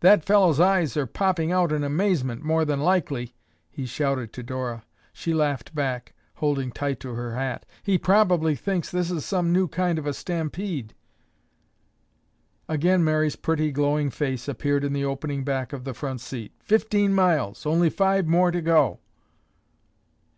"That 0.00 0.24
fellow's 0.24 0.58
eyes 0.60 0.96
are 0.96 1.04
popping 1.04 1.52
out 1.52 1.72
in 1.72 1.84
amazement, 1.84 2.42
more 2.42 2.64
than 2.64 2.80
likely," 2.80 3.34
he 3.70 3.84
shouted 3.84 4.32
to 4.32 4.42
Dora. 4.42 4.82
She 5.12 5.34
laughed 5.34 5.74
back, 5.74 6.14
holding 6.36 6.72
tight 6.72 7.00
to 7.00 7.10
her 7.12 7.34
hat. 7.34 7.66
"He 7.82 7.98
probably 7.98 8.54
thinks 8.54 8.90
this 8.90 9.10
is 9.10 9.26
some 9.26 9.52
new 9.52 9.68
kind 9.68 9.98
of 9.98 10.06
a 10.06 10.14
stampede." 10.14 10.94
Again 12.66 13.04
Mary's 13.04 13.36
pretty 13.36 13.70
glowing 13.70 14.08
face 14.08 14.48
appeared 14.48 14.84
in 14.84 14.94
the 14.94 15.04
opening 15.04 15.44
back 15.44 15.74
of 15.74 15.84
the 15.84 15.92
front 15.92 16.22
seat. 16.22 16.54
"Fifteen 16.60 17.12
miles! 17.12 17.66
Only 17.66 17.90
five 17.90 18.26
more 18.26 18.50
to 18.50 18.62
go." 18.62 19.00